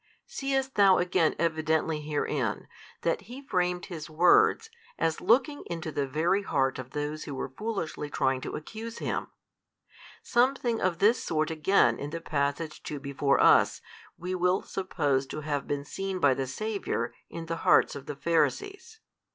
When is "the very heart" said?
5.91-6.79